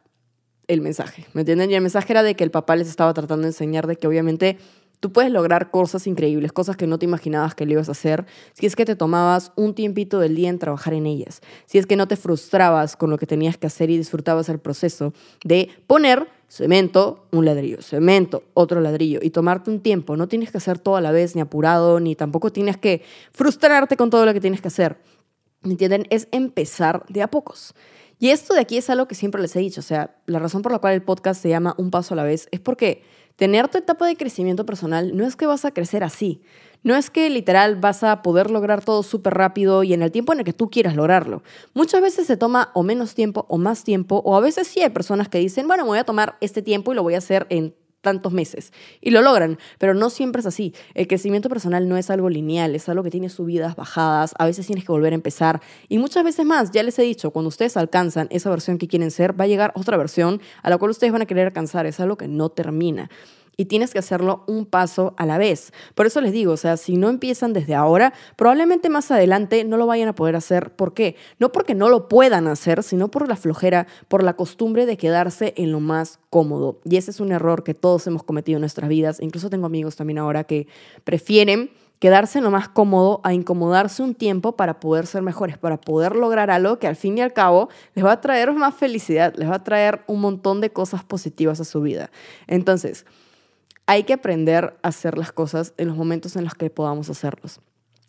el 0.68 0.80
mensaje, 0.80 1.26
¿me 1.32 1.42
entienden? 1.42 1.70
Y 1.70 1.74
el 1.74 1.80
mensaje 1.80 2.12
era 2.12 2.22
de 2.22 2.34
que 2.34 2.44
el 2.44 2.50
papá 2.50 2.76
les 2.76 2.88
estaba 2.88 3.12
tratando 3.14 3.42
de 3.42 3.48
enseñar 3.48 3.86
de 3.86 3.96
que 3.96 4.06
obviamente 4.06 4.58
Tú 5.02 5.12
puedes 5.12 5.32
lograr 5.32 5.72
cosas 5.72 6.06
increíbles, 6.06 6.52
cosas 6.52 6.76
que 6.76 6.86
no 6.86 6.96
te 6.96 7.06
imaginabas 7.06 7.56
que 7.56 7.66
le 7.66 7.72
ibas 7.72 7.88
a 7.88 7.90
hacer, 7.90 8.24
si 8.52 8.66
es 8.66 8.76
que 8.76 8.84
te 8.84 8.94
tomabas 8.94 9.50
un 9.56 9.74
tiempito 9.74 10.20
del 10.20 10.36
día 10.36 10.48
en 10.48 10.60
trabajar 10.60 10.94
en 10.94 11.06
ellas, 11.06 11.40
si 11.66 11.78
es 11.78 11.86
que 11.86 11.96
no 11.96 12.06
te 12.06 12.14
frustrabas 12.14 12.94
con 12.94 13.10
lo 13.10 13.18
que 13.18 13.26
tenías 13.26 13.56
que 13.56 13.66
hacer 13.66 13.90
y 13.90 13.98
disfrutabas 13.98 14.48
el 14.48 14.60
proceso 14.60 15.12
de 15.42 15.70
poner 15.88 16.28
cemento, 16.46 17.26
un 17.32 17.44
ladrillo, 17.44 17.82
cemento, 17.82 18.44
otro 18.54 18.80
ladrillo 18.80 19.18
y 19.20 19.30
tomarte 19.30 19.72
un 19.72 19.80
tiempo. 19.80 20.16
No 20.16 20.28
tienes 20.28 20.52
que 20.52 20.58
hacer 20.58 20.78
todo 20.78 20.94
a 20.94 21.00
la 21.00 21.10
vez, 21.10 21.34
ni 21.34 21.40
apurado, 21.40 21.98
ni 21.98 22.14
tampoco 22.14 22.52
tienes 22.52 22.76
que 22.76 23.02
frustrarte 23.32 23.96
con 23.96 24.08
todo 24.08 24.24
lo 24.24 24.32
que 24.32 24.40
tienes 24.40 24.60
que 24.60 24.68
hacer. 24.68 24.98
¿Me 25.62 25.72
entienden? 25.72 26.06
Es 26.10 26.28
empezar 26.30 27.04
de 27.08 27.22
a 27.22 27.28
pocos. 27.28 27.74
Y 28.20 28.30
esto 28.30 28.54
de 28.54 28.60
aquí 28.60 28.76
es 28.76 28.88
algo 28.88 29.08
que 29.08 29.16
siempre 29.16 29.42
les 29.42 29.56
he 29.56 29.58
dicho. 29.58 29.80
O 29.80 29.82
sea, 29.82 30.14
la 30.26 30.38
razón 30.38 30.62
por 30.62 30.70
la 30.70 30.78
cual 30.78 30.94
el 30.94 31.02
podcast 31.02 31.42
se 31.42 31.48
llama 31.48 31.74
Un 31.76 31.90
Paso 31.90 32.14
a 32.14 32.16
la 32.16 32.22
Vez 32.22 32.46
es 32.52 32.60
porque 32.60 33.02
Tener 33.36 33.68
tu 33.68 33.78
etapa 33.78 34.06
de 34.06 34.16
crecimiento 34.16 34.66
personal 34.66 35.16
no 35.16 35.26
es 35.26 35.36
que 35.36 35.46
vas 35.46 35.64
a 35.64 35.72
crecer 35.72 36.04
así. 36.04 36.42
No 36.84 36.96
es 36.96 37.10
que 37.10 37.30
literal 37.30 37.76
vas 37.76 38.02
a 38.02 38.22
poder 38.22 38.50
lograr 38.50 38.84
todo 38.84 39.02
súper 39.02 39.34
rápido 39.34 39.84
y 39.84 39.94
en 39.94 40.02
el 40.02 40.10
tiempo 40.10 40.32
en 40.32 40.40
el 40.40 40.44
que 40.44 40.52
tú 40.52 40.68
quieras 40.68 40.96
lograrlo. 40.96 41.42
Muchas 41.74 42.02
veces 42.02 42.26
se 42.26 42.36
toma 42.36 42.70
o 42.74 42.82
menos 42.82 43.14
tiempo 43.14 43.46
o 43.48 43.56
más 43.56 43.84
tiempo, 43.84 44.20
o 44.24 44.36
a 44.36 44.40
veces 44.40 44.66
sí 44.66 44.80
hay 44.80 44.90
personas 44.90 45.28
que 45.28 45.38
dicen, 45.38 45.68
bueno, 45.68 45.84
me 45.84 45.90
voy 45.90 45.98
a 45.98 46.04
tomar 46.04 46.36
este 46.40 46.60
tiempo 46.60 46.92
y 46.92 46.96
lo 46.96 47.04
voy 47.04 47.14
a 47.14 47.18
hacer 47.18 47.46
en 47.50 47.74
tantos 48.02 48.32
meses. 48.32 48.72
Y 49.00 49.10
lo 49.10 49.22
logran, 49.22 49.58
pero 49.78 49.94
no 49.94 50.10
siempre 50.10 50.40
es 50.40 50.46
así. 50.46 50.74
El 50.92 51.06
crecimiento 51.06 51.48
personal 51.48 51.88
no 51.88 51.96
es 51.96 52.10
algo 52.10 52.28
lineal, 52.28 52.74
es 52.74 52.88
algo 52.88 53.02
que 53.02 53.10
tiene 53.10 53.30
subidas, 53.30 53.76
bajadas, 53.76 54.34
a 54.38 54.44
veces 54.44 54.66
tienes 54.66 54.84
que 54.84 54.92
volver 54.92 55.12
a 55.12 55.14
empezar. 55.14 55.62
Y 55.88 55.98
muchas 55.98 56.24
veces 56.24 56.44
más, 56.44 56.70
ya 56.72 56.82
les 56.82 56.98
he 56.98 57.02
dicho, 57.02 57.30
cuando 57.30 57.48
ustedes 57.48 57.76
alcanzan 57.76 58.26
esa 58.30 58.50
versión 58.50 58.76
que 58.76 58.88
quieren 58.88 59.10
ser, 59.10 59.40
va 59.40 59.44
a 59.44 59.48
llegar 59.48 59.72
otra 59.74 59.96
versión 59.96 60.42
a 60.62 60.68
la 60.68 60.76
cual 60.76 60.90
ustedes 60.90 61.12
van 61.12 61.22
a 61.22 61.26
querer 61.26 61.46
alcanzar. 61.46 61.86
Es 61.86 62.00
algo 62.00 62.16
que 62.16 62.28
no 62.28 62.50
termina. 62.50 63.08
Y 63.56 63.66
tienes 63.66 63.92
que 63.92 63.98
hacerlo 63.98 64.44
un 64.46 64.66
paso 64.66 65.14
a 65.16 65.26
la 65.26 65.38
vez. 65.38 65.72
Por 65.94 66.06
eso 66.06 66.20
les 66.20 66.32
digo, 66.32 66.52
o 66.52 66.56
sea, 66.56 66.76
si 66.76 66.96
no 66.96 67.08
empiezan 67.08 67.52
desde 67.52 67.74
ahora, 67.74 68.12
probablemente 68.36 68.88
más 68.88 69.10
adelante 69.10 69.64
no 69.64 69.76
lo 69.76 69.86
vayan 69.86 70.08
a 70.08 70.14
poder 70.14 70.36
hacer. 70.36 70.74
¿Por 70.74 70.94
qué? 70.94 71.16
No 71.38 71.52
porque 71.52 71.74
no 71.74 71.88
lo 71.88 72.08
puedan 72.08 72.48
hacer, 72.48 72.82
sino 72.82 73.10
por 73.10 73.28
la 73.28 73.36
flojera, 73.36 73.86
por 74.08 74.22
la 74.22 74.34
costumbre 74.34 74.86
de 74.86 74.96
quedarse 74.96 75.54
en 75.56 75.72
lo 75.72 75.80
más 75.80 76.18
cómodo. 76.30 76.80
Y 76.84 76.96
ese 76.96 77.10
es 77.10 77.20
un 77.20 77.32
error 77.32 77.62
que 77.62 77.74
todos 77.74 78.06
hemos 78.06 78.22
cometido 78.22 78.56
en 78.56 78.62
nuestras 78.62 78.88
vidas. 78.88 79.20
Incluso 79.20 79.50
tengo 79.50 79.66
amigos 79.66 79.96
también 79.96 80.18
ahora 80.18 80.44
que 80.44 80.66
prefieren 81.04 81.70
quedarse 82.02 82.38
en 82.38 82.44
lo 82.44 82.50
más 82.50 82.68
cómodo 82.68 83.20
a 83.22 83.32
incomodarse 83.32 84.02
un 84.02 84.16
tiempo 84.16 84.56
para 84.56 84.80
poder 84.80 85.06
ser 85.06 85.22
mejores, 85.22 85.56
para 85.56 85.80
poder 85.80 86.16
lograr 86.16 86.50
algo 86.50 86.80
que 86.80 86.88
al 86.88 86.96
fin 86.96 87.16
y 87.16 87.20
al 87.20 87.32
cabo 87.32 87.68
les 87.94 88.04
va 88.04 88.10
a 88.10 88.20
traer 88.20 88.52
más 88.54 88.74
felicidad, 88.74 89.32
les 89.36 89.48
va 89.48 89.54
a 89.54 89.62
traer 89.62 90.02
un 90.08 90.20
montón 90.20 90.60
de 90.60 90.70
cosas 90.70 91.04
positivas 91.04 91.60
a 91.60 91.64
su 91.64 91.80
vida. 91.80 92.10
Entonces, 92.48 93.06
hay 93.86 94.04
que 94.04 94.12
aprender 94.12 94.76
a 94.82 94.88
hacer 94.88 95.18
las 95.18 95.32
cosas 95.32 95.74
en 95.76 95.88
los 95.88 95.96
momentos 95.96 96.36
en 96.36 96.44
los 96.44 96.54
que 96.54 96.70
podamos 96.70 97.10
hacerlos. 97.10 97.60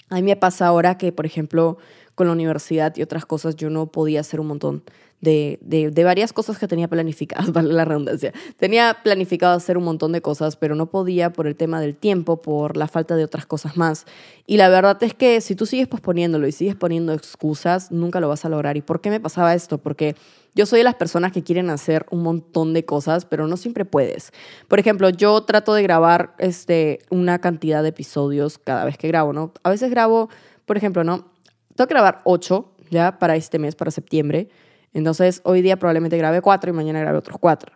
A 0.10 0.16
mí 0.16 0.24
me 0.24 0.36
pasa 0.36 0.68
ahora 0.68 0.98
que, 0.98 1.12
por 1.12 1.26
ejemplo, 1.26 1.78
con 2.16 2.28
la 2.28 2.34
universidad 2.34 2.96
y 2.96 3.02
otras 3.02 3.26
cosas, 3.26 3.56
yo 3.56 3.70
no 3.70 3.88
podía 3.88 4.20
hacer 4.20 4.40
un 4.40 4.48
montón 4.48 4.84
de, 5.24 5.58
de, 5.94 6.04
varias 6.04 6.34
cosas 6.34 6.58
que 6.58 6.68
tenía 6.68 6.90
planificadas, 6.90 7.52
vale 7.54 7.74
la 7.74 7.86
redundancia. 7.86 8.34
Tenía 8.58 8.98
planificado 9.04 9.56
hacer 9.56 9.78
un 9.78 9.86
montón 9.86 10.12
de 10.12 10.22
cosas, 10.22 10.58
pero 10.58 10.76
no 10.76 10.88
podía 10.88 11.32
por 11.32 11.48
el 11.48 11.56
tema 11.56 11.80
del 11.80 11.96
tiempo, 11.96 12.42
por 12.42 12.76
la 12.76 12.88
falta 12.88 13.16
de 13.16 13.24
otras 13.24 13.46
cosas 13.46 13.78
más. 13.78 14.06
Y 14.46 14.58
la 14.58 14.68
verdad 14.68 15.02
es 15.02 15.14
que 15.14 15.40
si 15.40 15.56
tú 15.56 15.66
sigues 15.66 15.88
posponiéndolo 15.88 16.46
y 16.46 16.52
sigues 16.52 16.76
poniendo 16.76 17.14
excusas, 17.14 17.92
nunca 17.92 18.20
lo 18.20 18.28
vas 18.28 18.44
a 18.44 18.50
lograr. 18.50 18.76
¿Y 18.76 18.82
por 18.82 19.00
qué 19.00 19.10
me 19.10 19.22
pasaba 19.22 19.54
esto? 19.54 19.78
Porque 19.78 20.16
yo 20.56 20.66
soy 20.66 20.80
de 20.80 20.84
las 20.84 20.96
personas 20.96 21.32
que 21.32 21.42
quieren 21.42 21.70
hacer 21.70 22.06
un 22.12 22.22
montón 22.22 22.74
de 22.74 22.84
cosas, 22.84 23.24
pero 23.24 23.48
no 23.48 23.56
siempre 23.56 23.86
puedes. 23.86 24.34
Por 24.68 24.80
ejemplo, 24.80 25.10
yo 25.10 25.42
trato 25.44 25.74
de 25.74 25.84
grabar 25.84 26.36
este, 26.38 27.00
una 27.10 27.40
cantidad 27.40 27.82
de 27.82 27.90
episodios 27.90 28.58
cada 28.58 28.84
vez 28.84 28.98
que 28.98 29.08
grabo, 29.08 29.32
¿no? 29.32 29.54
A 29.64 29.70
veces 29.70 29.90
grabo, 29.90 30.30
por 30.66 30.76
ejemplo, 30.76 31.06
¿no? 31.06 31.32
Tengo 31.76 31.88
que 31.88 31.94
grabar 31.94 32.22
ocho 32.26 32.74
ya 32.90 33.18
para 33.20 33.38
este 33.38 33.58
mes, 33.58 33.76
para 33.76 33.90
septiembre. 33.90 34.50
Entonces, 34.94 35.42
hoy 35.44 35.62
día 35.62 35.78
probablemente 35.78 36.18
grabe 36.18 36.42
cuatro 36.42 36.70
y 36.70 36.74
mañana 36.74 37.00
grabe 37.00 37.18
otros 37.18 37.38
cuatro. 37.40 37.74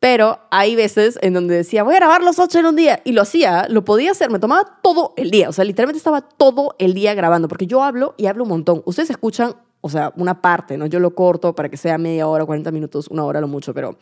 Pero 0.00 0.38
hay 0.50 0.76
veces 0.76 1.18
en 1.22 1.34
donde 1.34 1.56
decía, 1.56 1.82
voy 1.82 1.94
a 1.94 1.98
grabar 1.98 2.22
los 2.22 2.38
ocho 2.38 2.58
en 2.60 2.66
un 2.66 2.76
día. 2.76 3.00
Y 3.04 3.12
lo 3.12 3.22
hacía, 3.22 3.66
lo 3.68 3.84
podía 3.84 4.12
hacer, 4.12 4.30
me 4.30 4.38
tomaba 4.38 4.78
todo 4.82 5.14
el 5.16 5.30
día. 5.30 5.48
O 5.48 5.52
sea, 5.52 5.64
literalmente 5.64 5.98
estaba 5.98 6.20
todo 6.20 6.76
el 6.78 6.94
día 6.94 7.14
grabando, 7.14 7.48
porque 7.48 7.66
yo 7.66 7.82
hablo 7.82 8.14
y 8.16 8.26
hablo 8.26 8.44
un 8.44 8.50
montón. 8.50 8.82
Ustedes 8.84 9.10
escuchan 9.10 9.56
o 9.80 9.88
sea, 9.88 10.12
una 10.16 10.40
parte, 10.40 10.76
¿no? 10.76 10.86
Yo 10.86 11.00
lo 11.00 11.14
corto 11.14 11.54
para 11.54 11.68
que 11.68 11.76
sea 11.76 11.98
media 11.98 12.26
hora, 12.26 12.44
40 12.44 12.70
minutos, 12.72 13.08
una 13.08 13.24
hora 13.24 13.40
lo 13.40 13.48
mucho, 13.48 13.72
pero 13.72 13.96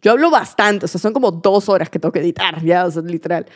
yo 0.00 0.12
hablo 0.12 0.30
bastante, 0.30 0.86
o 0.86 0.88
sea, 0.88 1.00
son 1.00 1.12
como 1.12 1.30
dos 1.30 1.68
horas 1.68 1.90
que 1.90 1.98
tengo 1.98 2.12
que 2.12 2.20
editar, 2.20 2.62
ya, 2.64 2.86
o 2.86 2.90
sea, 2.90 3.02
literal. 3.02 3.46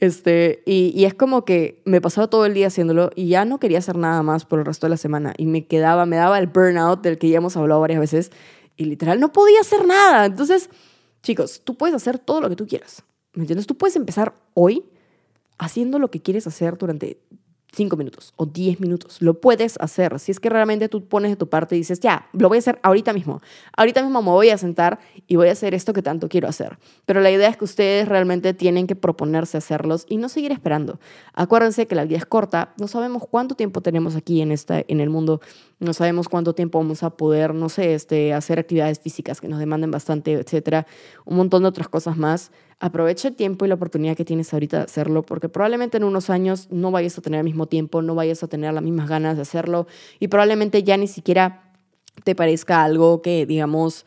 Este, 0.00 0.62
y, 0.64 0.92
y, 0.94 1.04
es 1.04 1.12
como 1.12 1.44
que 1.44 1.82
me 1.84 2.00
pasaba 2.00 2.28
todo 2.28 2.46
el 2.46 2.54
día 2.54 2.68
haciéndolo 2.68 3.10
y 3.14 3.28
ya 3.28 3.44
no 3.44 3.60
quería 3.60 3.78
hacer 3.78 3.96
nada 3.96 4.22
más 4.22 4.46
por 4.46 4.58
el 4.58 4.64
resto 4.64 4.86
de 4.86 4.90
la 4.90 4.96
semana. 4.96 5.34
Y 5.36 5.44
me 5.44 5.66
quedaba, 5.66 6.06
me 6.06 6.16
daba 6.16 6.38
el 6.38 6.46
burnout 6.46 7.02
del 7.02 7.18
que 7.18 7.28
ya 7.28 7.36
hemos 7.36 7.56
hablado 7.56 7.82
varias 7.82 8.00
veces 8.00 8.32
y 8.76 8.86
literal 8.86 9.20
no 9.20 9.30
podía 9.30 9.60
hacer 9.60 9.86
nada. 9.86 10.24
Entonces, 10.24 10.70
chicos, 11.22 11.60
tú 11.64 11.76
puedes 11.76 11.94
hacer 11.94 12.18
todo 12.18 12.40
lo 12.40 12.48
que 12.48 12.56
tú 12.56 12.66
quieras. 12.66 13.04
¿Me 13.34 13.42
entiendes? 13.42 13.66
Tú 13.66 13.76
puedes 13.76 13.94
empezar 13.94 14.34
hoy 14.54 14.84
haciendo 15.58 15.98
lo 15.98 16.10
que 16.10 16.22
quieres 16.22 16.46
hacer 16.46 16.78
durante 16.78 17.20
5 17.72 17.96
minutos 17.96 18.32
o 18.36 18.46
10 18.46 18.80
minutos. 18.80 19.22
Lo 19.22 19.40
puedes 19.40 19.76
hacer. 19.80 20.18
Si 20.18 20.32
es 20.32 20.40
que 20.40 20.48
realmente 20.48 20.88
tú 20.88 21.04
pones 21.04 21.30
de 21.30 21.36
tu 21.36 21.48
parte 21.48 21.76
y 21.76 21.78
dices, 21.78 22.00
ya, 22.00 22.28
lo 22.32 22.48
voy 22.48 22.58
a 22.58 22.60
hacer 22.60 22.78
ahorita 22.82 23.12
mismo. 23.12 23.40
Ahorita 23.76 24.02
mismo 24.02 24.22
me 24.22 24.30
voy 24.30 24.50
a 24.50 24.58
sentar 24.58 24.98
y 25.26 25.36
voy 25.36 25.48
a 25.48 25.52
hacer 25.52 25.74
esto 25.74 25.92
que 25.92 26.02
tanto 26.02 26.28
quiero 26.28 26.48
hacer. 26.48 26.78
Pero 27.06 27.20
la 27.20 27.30
idea 27.30 27.48
es 27.48 27.56
que 27.56 27.64
ustedes 27.64 28.08
realmente 28.08 28.54
tienen 28.54 28.86
que 28.86 28.96
proponerse 28.96 29.58
hacerlos 29.58 30.06
y 30.08 30.16
no 30.16 30.28
seguir 30.28 30.52
esperando. 30.52 30.98
Acuérdense 31.34 31.86
que 31.86 31.94
la 31.94 32.04
vida 32.04 32.18
es 32.18 32.26
corta. 32.26 32.74
No 32.78 32.88
sabemos 32.88 33.22
cuánto 33.30 33.54
tiempo 33.54 33.80
tenemos 33.80 34.16
aquí 34.16 34.40
en, 34.40 34.52
esta, 34.52 34.82
en 34.86 35.00
el 35.00 35.10
mundo. 35.10 35.40
No 35.78 35.92
sabemos 35.94 36.28
cuánto 36.28 36.54
tiempo 36.54 36.78
vamos 36.78 37.02
a 37.02 37.10
poder, 37.10 37.54
no 37.54 37.68
sé, 37.68 37.94
este, 37.94 38.34
hacer 38.34 38.58
actividades 38.58 39.00
físicas 39.00 39.40
que 39.40 39.48
nos 39.48 39.58
demanden 39.58 39.90
bastante, 39.90 40.32
etcétera. 40.32 40.86
Un 41.24 41.36
montón 41.36 41.62
de 41.62 41.68
otras 41.68 41.88
cosas 41.88 42.16
más 42.16 42.50
aprovecha 42.80 43.28
el 43.28 43.36
tiempo 43.36 43.64
y 43.64 43.68
la 43.68 43.74
oportunidad 43.74 44.16
que 44.16 44.24
tienes 44.24 44.52
ahorita 44.52 44.78
de 44.78 44.84
hacerlo, 44.84 45.22
porque 45.22 45.48
probablemente 45.48 45.98
en 45.98 46.04
unos 46.04 46.30
años 46.30 46.68
no 46.70 46.90
vayas 46.90 47.18
a 47.18 47.20
tener 47.20 47.38
el 47.38 47.44
mismo 47.44 47.66
tiempo, 47.66 48.00
no 48.00 48.14
vayas 48.14 48.42
a 48.42 48.48
tener 48.48 48.72
las 48.72 48.82
mismas 48.82 49.08
ganas 49.08 49.36
de 49.36 49.42
hacerlo 49.42 49.86
y 50.18 50.28
probablemente 50.28 50.82
ya 50.82 50.96
ni 50.96 51.06
siquiera 51.06 51.74
te 52.24 52.34
parezca 52.34 52.82
algo 52.82 53.20
que, 53.22 53.44
digamos, 53.44 54.06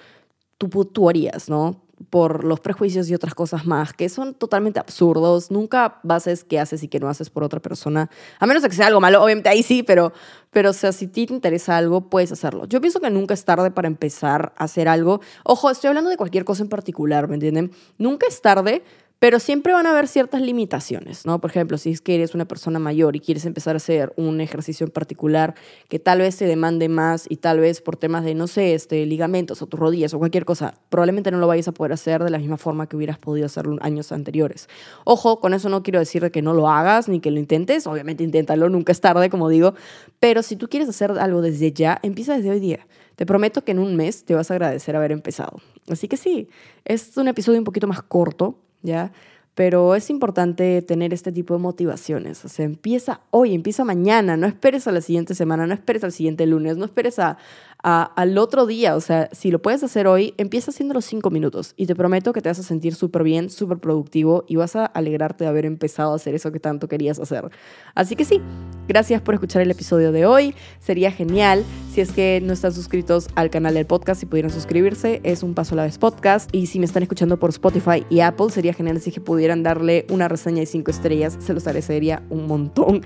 tú, 0.58 0.86
tú 0.86 1.10
harías, 1.10 1.50
¿no? 1.50 1.83
Por 2.10 2.44
los 2.44 2.60
prejuicios 2.60 3.10
y 3.10 3.16
otras 3.16 3.36
cosas 3.36 3.66
más 3.66 3.94
que 3.94 4.10
son 4.10 4.34
totalmente 4.34 4.80
absurdos. 4.80 5.52
Nunca 5.52 6.00
bases 6.04 6.44
qué 6.44 6.60
haces 6.60 6.84
y 6.84 6.88
qué 6.88 7.00
no 7.00 7.10
haces 7.10 7.30
por 7.30 7.44
otra 7.44 7.60
persona, 7.60 8.10
a 8.40 8.46
menos 8.46 8.64
que 8.64 8.72
sea 8.72 8.88
algo 8.88 9.02
malo, 9.02 9.24
obviamente 9.24 9.50
ahí 9.50 9.64
sí, 9.64 9.84
pero, 9.84 10.14
pero 10.52 10.72
o 10.72 10.74
sea, 10.74 10.92
si 10.92 11.06
a 11.06 11.12
ti 11.12 11.26
te 11.26 11.34
interesa 11.34 11.78
algo, 11.78 12.10
puedes 12.10 12.32
hacerlo. 12.32 12.66
Yo 12.66 12.82
pienso 12.82 13.00
que 13.00 13.10
nunca 13.10 13.34
es 13.34 13.46
tarde 13.46 13.72
para 13.72 13.88
empezar 13.88 14.54
a 14.58 14.66
hacer 14.66 14.88
algo. 14.88 15.22
Ojo, 15.44 15.70
estoy 15.70 15.90
hablando 15.90 16.10
de 16.10 16.18
cualquier 16.18 16.46
cosa 16.46 16.64
en 16.64 16.70
particular, 16.70 17.28
¿me 17.28 17.36
entienden? 17.36 17.72
Nunca 17.98 18.28
es 18.28 18.42
tarde 18.42 18.84
pero 19.24 19.40
siempre 19.40 19.72
van 19.72 19.88
a 19.88 19.92
haber 19.92 20.10
ciertas 20.10 20.42
limitaciones, 20.42 21.26
¿no? 21.26 21.40
Por 21.40 21.50
ejemplo, 21.50 21.78
si 21.78 21.92
es 21.92 22.02
que 22.02 22.14
eres 22.14 22.36
una 22.36 22.44
persona 22.44 22.78
mayor 22.78 23.16
y 23.16 23.22
quieres 23.22 23.46
empezar 23.46 23.74
a 23.74 23.78
hacer 23.78 24.12
un 24.18 24.42
ejercicio 24.42 24.86
en 24.86 24.92
particular 24.92 25.56
que 25.88 25.98
tal 25.98 26.20
vez 26.20 26.36
se 26.36 26.46
demande 26.46 26.90
más 26.90 27.26
y 27.30 27.38
tal 27.38 27.62
vez 27.62 27.80
por 27.80 27.96
temas 27.96 28.26
de, 28.26 28.36
no 28.36 28.48
sé, 28.48 28.74
este, 28.74 29.06
ligamentos 29.06 29.62
o 29.62 29.66
tus 29.66 29.80
rodillas 29.80 30.14
o 30.14 30.20
cualquier 30.20 30.44
cosa, 30.44 30.74
probablemente 30.90 31.32
no 31.32 31.38
lo 31.38 31.48
vayas 31.48 31.70
a 31.70 31.72
poder 31.72 31.94
hacer 31.94 32.22
de 32.22 32.32
la 32.32 32.38
misma 32.38 32.58
forma 32.58 32.90
que 32.90 32.98
hubieras 32.98 33.18
podido 33.18 33.46
hacerlo 33.46 33.78
años 33.80 34.12
anteriores. 34.12 34.68
Ojo, 35.06 35.40
con 35.40 35.54
eso 35.54 35.70
no 35.70 35.84
quiero 35.84 36.00
decir 36.00 36.30
que 36.30 36.42
no 36.42 36.54
lo 36.54 36.68
hagas 36.68 37.08
ni 37.08 37.22
que 37.22 37.32
lo 37.32 37.40
intentes, 37.40 37.88
obviamente 37.88 38.26
inténtalo, 38.26 38.68
nunca 38.68 38.92
es 38.92 39.00
tarde, 39.00 39.30
como 39.30 39.48
digo, 39.48 39.74
pero 40.20 40.44
si 40.44 40.58
tú 40.58 40.68
quieres 40.68 40.90
hacer 40.90 41.12
algo 41.12 41.42
desde 41.42 41.72
ya, 41.72 41.98
empieza 42.04 42.36
desde 42.36 42.52
hoy 42.52 42.60
día. 42.60 42.86
Te 43.16 43.26
prometo 43.26 43.64
que 43.64 43.72
en 43.72 43.80
un 43.80 43.96
mes 43.96 44.26
te 44.26 44.36
vas 44.36 44.52
a 44.52 44.56
agradecer 44.56 44.98
haber 44.98 45.14
empezado. 45.14 45.62
Así 45.88 46.10
que 46.10 46.18
sí, 46.18 46.50
es 46.84 47.16
un 47.16 47.30
episodio 47.30 47.60
un 47.60 47.64
poquito 47.64 47.88
más 47.88 48.04
corto, 48.04 48.60
¿ya? 48.84 49.12
Pero 49.56 49.94
es 49.96 50.10
importante 50.10 50.82
tener 50.82 51.14
este 51.14 51.32
tipo 51.32 51.54
de 51.54 51.60
motivaciones. 51.60 52.44
O 52.44 52.50
sea, 52.50 52.66
empieza 52.66 53.22
hoy, 53.30 53.54
empieza 53.54 53.84
mañana, 53.84 54.36
no 54.36 54.48
esperes 54.48 54.88
a 54.88 54.92
la 54.92 55.02
siguiente 55.02 55.36
semana, 55.36 55.68
no 55.68 55.74
esperes 55.74 56.04
al 56.04 56.12
siguiente 56.12 56.46
lunes, 56.48 56.78
no 56.78 56.86
esperes 56.86 57.20
a, 57.20 57.38
al 57.84 58.38
otro 58.38 58.66
día. 58.66 58.96
O 58.96 59.02
sea, 59.02 59.30
si 59.34 59.52
lo 59.52 59.62
puedes 59.62 59.84
hacer 59.84 60.08
hoy, 60.08 60.34
empieza 60.38 60.72
haciendo 60.72 60.94
los 60.94 61.06
cinco 61.06 61.30
minutos 61.30 61.74
y 61.76 61.86
te 61.86 61.96
prometo 61.96 62.34
que 62.34 62.42
te 62.42 62.50
vas 62.50 62.60
a 62.60 62.64
sentir 62.64 62.96
súper 62.96 63.24
bien, 63.24 63.50
súper 63.50 63.78
productivo 63.78 64.46
y 64.48 64.56
vas 64.56 64.76
a 64.76 64.86
alegrarte 64.86 65.44
de 65.44 65.50
haber 65.50 65.66
empezado 65.66 66.14
a 66.14 66.16
hacer 66.16 66.34
eso 66.34 66.52
que 66.52 66.60
tanto 66.60 66.88
querías 66.88 67.20
hacer. 67.20 67.50
Así 67.94 68.16
que 68.16 68.26
sí, 68.26 68.42
gracias 68.88 69.22
por 69.22 69.34
escuchar 69.34 69.62
el 69.62 69.72
episodio 69.72 70.12
de 70.12 70.26
hoy. 70.26 70.56
Sería 70.80 71.12
genial 71.12 71.64
si 71.92 72.02
es 72.02 72.12
que 72.12 72.42
no 72.42 72.54
están 72.54 72.74
suscritos 72.74 73.28
al 73.36 73.50
canal 73.50 73.74
del 73.74 73.86
podcast, 73.86 74.20
si 74.20 74.26
pudieran 74.26 74.52
suscribirse. 74.52 75.20
Es 75.24 75.44
un 75.44 75.54
paso 75.54 75.76
a 75.76 75.78
la 75.78 75.84
vez 75.84 75.98
podcast. 75.98 76.50
Y 76.54 76.68
si 76.68 76.80
me 76.80 76.86
están 76.86 77.04
escuchando 77.04 77.38
por 77.38 77.50
Spotify 77.50 78.06
y 78.10 78.22
Apple, 78.22 78.50
sería 78.50 78.74
genial 78.74 79.02
si 79.02 79.12
pudieran 79.20 79.62
darle 79.62 80.06
una 80.10 80.28
reseña 80.30 80.62
de 80.62 80.66
cinco 80.66 80.92
estrellas. 80.92 81.38
Se 81.40 81.54
los 81.54 81.68
agradecería 81.68 82.24
un 82.30 82.48
montón. 82.48 83.02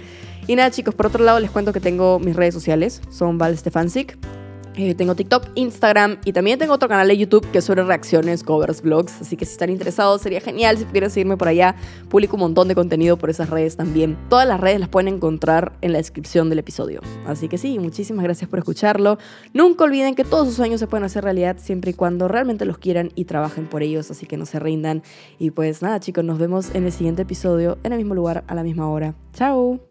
Y 0.46 0.56
nada, 0.56 0.72
chicos, 0.72 0.96
por 0.96 1.08
otro 1.08 1.24
lado 1.24 1.40
les 1.40 1.52
cuento 1.52 1.74
que 1.74 1.82
tengo 1.82 2.20
mis 2.20 2.36
redes 2.36 2.54
sociales. 2.54 3.02
Son 3.10 3.38
Val. 3.38 3.58
Eh, 4.78 4.94
tengo 4.94 5.16
TikTok, 5.16 5.48
Instagram 5.56 6.18
y 6.24 6.34
también 6.34 6.60
tengo 6.60 6.74
otro 6.74 6.88
canal 6.88 7.08
de 7.08 7.18
YouTube 7.18 7.50
que 7.50 7.58
es 7.58 7.66
sobre 7.66 7.84
reacciones, 7.84 8.44
covers, 8.44 8.84
vlogs. 8.84 9.22
Así 9.22 9.36
que 9.36 9.44
si 9.44 9.54
están 9.54 9.72
interesados, 9.72 10.22
sería 10.22 10.40
genial 10.40 10.78
si 10.78 10.86
pudieran 10.86 11.10
seguirme 11.10 11.36
por 11.36 11.48
allá. 11.48 11.76
Publico 12.10 12.36
un 12.36 12.42
montón 12.42 12.68
de 12.68 12.76
contenido 12.76 13.18
por 13.18 13.32
esas 13.32 13.50
redes 13.50 13.76
también. 13.76 14.16
Todas 14.30 14.48
las 14.48 14.60
redes 14.60 14.80
las 14.80 14.90
pueden 14.90 15.08
encontrar 15.16 15.74
en 15.82 15.94
la 15.94 15.98
descripción 15.98 16.50
del 16.50 16.60
episodio. 16.60 17.02
Así 17.26 17.48
que 17.48 17.58
sí, 17.58 17.80
muchísimas 17.80 18.24
gracias 18.24 18.48
por 18.50 18.60
escucharlo. 18.60 19.18
Nunca 19.52 19.84
olviden 19.84 20.14
que 20.14 20.24
todos 20.24 20.48
sus 20.48 20.56
sueños 20.56 20.80
se 20.80 20.86
pueden 20.86 21.06
hacer 21.06 21.24
realidad 21.24 21.58
siempre 21.60 21.92
y 21.92 21.94
cuando 21.96 22.28
realmente 22.28 22.66
los 22.66 22.78
quieran 22.78 23.12
y 23.16 23.26
trabajen 23.26 23.66
por 23.66 23.82
ellos. 23.82 24.12
Así 24.12 24.28
que 24.28 24.38
no 24.38 24.46
se 24.46 24.60
rindan. 24.60 25.02
Y 25.40 25.50
pues 25.50 25.82
nada, 25.82 26.00
chicos, 26.00 26.24
nos 26.24 26.38
vemos 26.38 26.76
en 26.76 26.86
el 26.86 26.92
siguiente 26.92 27.24
episodio, 27.24 27.80
en 27.84 27.94
el 27.94 27.98
mismo 27.98 28.14
lugar, 28.14 28.44
a 28.46 28.54
la 28.54 28.62
misma 28.62 28.88
hora. 28.90 29.16
Chao. 29.34 29.88